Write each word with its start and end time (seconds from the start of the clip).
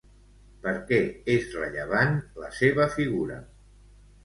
Per 0.63 0.71
què 0.91 0.99
és 1.35 1.45
rellevant 1.59 2.17
la 2.45 2.51
seva 2.63 2.91
figura? 2.97 3.41